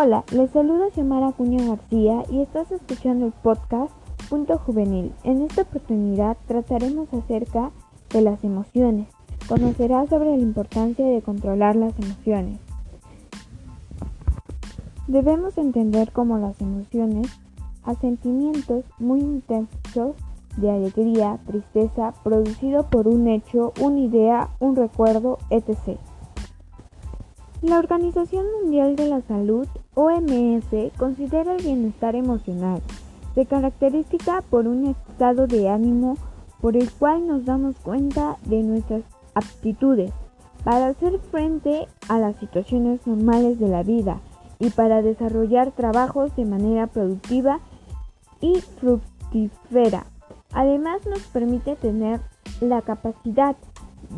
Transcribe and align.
Hola, 0.00 0.22
les 0.30 0.48
saluda 0.52 0.92
Xiomara 0.94 1.32
Cuña 1.32 1.66
García 1.66 2.22
y 2.30 2.40
estás 2.40 2.70
escuchando 2.70 3.26
el 3.26 3.32
podcast 3.32 3.92
Punto 4.30 4.56
Juvenil. 4.56 5.12
En 5.24 5.42
esta 5.42 5.62
oportunidad 5.62 6.36
trataremos 6.46 7.12
acerca 7.12 7.72
de 8.10 8.22
las 8.22 8.44
emociones. 8.44 9.08
Conocerás 9.48 10.08
sobre 10.08 10.36
la 10.36 10.40
importancia 10.40 11.04
de 11.04 11.20
controlar 11.20 11.74
las 11.74 11.98
emociones. 11.98 12.60
Debemos 15.08 15.58
entender 15.58 16.12
cómo 16.12 16.38
las 16.38 16.60
emociones 16.60 17.26
a 17.82 17.96
sentimientos 17.96 18.84
muy 19.00 19.18
intensos 19.18 20.14
de 20.58 20.70
alegría, 20.70 21.40
tristeza, 21.44 22.14
producido 22.22 22.88
por 22.88 23.08
un 23.08 23.26
hecho, 23.26 23.72
una 23.80 23.98
idea, 23.98 24.50
un 24.60 24.76
recuerdo, 24.76 25.38
etc. 25.50 25.98
La 27.62 27.80
Organización 27.80 28.46
Mundial 28.62 28.94
de 28.94 29.08
la 29.08 29.20
Salud, 29.22 29.66
OMS, 30.00 30.92
considera 30.96 31.56
el 31.56 31.64
bienestar 31.64 32.14
emocional. 32.14 32.80
Se 33.34 33.46
caracteriza 33.46 34.42
por 34.48 34.68
un 34.68 34.86
estado 34.86 35.48
de 35.48 35.68
ánimo 35.68 36.16
por 36.60 36.76
el 36.76 36.88
cual 36.88 37.26
nos 37.26 37.44
damos 37.44 37.74
cuenta 37.80 38.36
de 38.44 38.62
nuestras 38.62 39.02
aptitudes 39.34 40.12
para 40.62 40.86
hacer 40.86 41.18
frente 41.32 41.88
a 42.08 42.20
las 42.20 42.36
situaciones 42.36 43.04
normales 43.08 43.58
de 43.58 43.66
la 43.66 43.82
vida 43.82 44.20
y 44.60 44.70
para 44.70 45.02
desarrollar 45.02 45.72
trabajos 45.72 46.34
de 46.36 46.44
manera 46.44 46.86
productiva 46.86 47.58
y 48.40 48.60
fructífera. 48.60 50.06
Además 50.52 51.04
nos 51.06 51.22
permite 51.22 51.74
tener 51.74 52.20
la 52.60 52.82
capacidad 52.82 53.56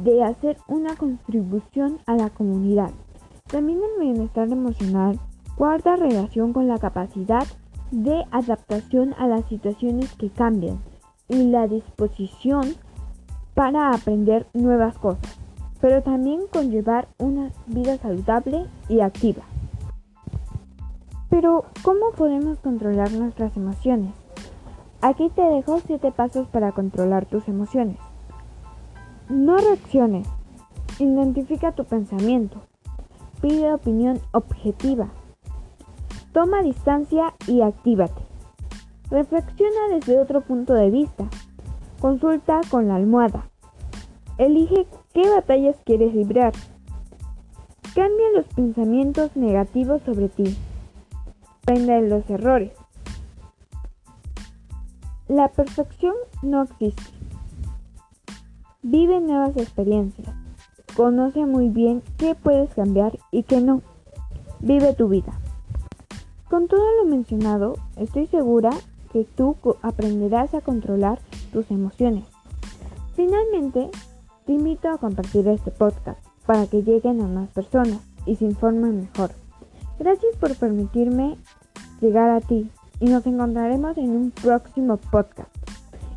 de 0.04 0.24
hacer 0.24 0.58
una 0.68 0.94
contribución 0.96 2.00
a 2.04 2.16
la 2.16 2.28
comunidad. 2.28 2.90
También 3.46 3.80
el 3.82 4.02
bienestar 4.02 4.52
emocional 4.52 5.18
guarda 5.60 5.94
relación 5.94 6.54
con 6.54 6.68
la 6.68 6.78
capacidad 6.78 7.46
de 7.90 8.24
adaptación 8.30 9.14
a 9.18 9.26
las 9.26 9.44
situaciones 9.44 10.10
que 10.14 10.30
cambian 10.30 10.78
y 11.28 11.50
la 11.50 11.66
disposición 11.66 12.76
para 13.52 13.90
aprender 13.90 14.46
nuevas 14.54 14.96
cosas, 14.96 15.38
pero 15.78 16.02
también 16.02 16.40
con 16.50 16.70
llevar 16.70 17.08
una 17.18 17.50
vida 17.66 17.98
saludable 17.98 18.64
y 18.88 19.00
activa. 19.00 19.42
Pero, 21.28 21.66
¿cómo 21.82 22.12
podemos 22.16 22.58
controlar 22.60 23.12
nuestras 23.12 23.54
emociones? 23.54 24.14
Aquí 25.02 25.28
te 25.28 25.42
dejo 25.42 25.78
7 25.86 26.10
pasos 26.12 26.48
para 26.48 26.72
controlar 26.72 27.26
tus 27.26 27.46
emociones. 27.48 27.98
No 29.28 29.58
reacciones. 29.58 30.26
Identifica 30.98 31.72
tu 31.72 31.84
pensamiento. 31.84 32.62
Pide 33.42 33.74
opinión 33.74 34.20
objetiva. 34.32 35.10
Toma 36.32 36.62
distancia 36.62 37.34
y 37.48 37.60
actívate. 37.60 38.22
Reflexiona 39.10 39.88
desde 39.90 40.20
otro 40.20 40.42
punto 40.42 40.74
de 40.74 40.90
vista. 40.90 41.28
Consulta 42.00 42.60
con 42.70 42.86
la 42.86 42.94
almohada. 42.94 43.50
Elige 44.38 44.86
qué 45.12 45.28
batallas 45.28 45.76
quieres 45.84 46.14
librar. 46.14 46.52
Cambia 47.94 48.26
los 48.36 48.46
pensamientos 48.46 49.34
negativos 49.34 50.00
sobre 50.02 50.28
ti. 50.28 50.56
Aprende 51.62 52.00
de 52.00 52.08
los 52.08 52.30
errores. 52.30 52.72
La 55.26 55.48
perfección 55.48 56.14
no 56.42 56.62
existe. 56.62 57.02
Vive 58.82 59.20
nuevas 59.20 59.56
experiencias. 59.56 60.28
Conoce 60.96 61.44
muy 61.44 61.68
bien 61.68 62.02
qué 62.16 62.36
puedes 62.36 62.72
cambiar 62.74 63.18
y 63.32 63.42
qué 63.42 63.60
no. 63.60 63.82
Vive 64.60 64.94
tu 64.94 65.08
vida. 65.08 65.32
Con 66.50 66.66
todo 66.66 66.84
lo 66.96 67.08
mencionado, 67.08 67.76
estoy 67.94 68.26
segura 68.26 68.70
que 69.12 69.24
tú 69.24 69.56
aprenderás 69.82 70.52
a 70.52 70.60
controlar 70.60 71.20
tus 71.52 71.70
emociones. 71.70 72.24
Finalmente, 73.14 73.88
te 74.46 74.54
invito 74.54 74.88
a 74.88 74.98
compartir 74.98 75.46
este 75.46 75.70
podcast 75.70 76.18
para 76.46 76.66
que 76.66 76.82
lleguen 76.82 77.20
a 77.20 77.28
más 77.28 77.50
personas 77.50 78.00
y 78.26 78.34
se 78.34 78.46
informen 78.46 79.02
mejor. 79.02 79.30
Gracias 80.00 80.34
por 80.40 80.56
permitirme 80.56 81.36
llegar 82.00 82.30
a 82.30 82.40
ti 82.40 82.68
y 82.98 83.04
nos 83.04 83.24
encontraremos 83.26 83.96
en 83.96 84.10
un 84.10 84.32
próximo 84.32 84.96
podcast. 84.96 85.54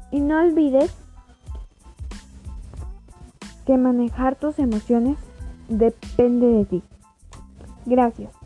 Y 0.10 0.20
no 0.20 0.40
olvides 0.42 0.92
que 3.68 3.78
manejar 3.78 4.36
tus 4.36 4.58
emociones 4.58 5.18
depende 5.70 6.48
de 6.48 6.66
ti. 6.66 6.84
Gracias. 7.86 8.43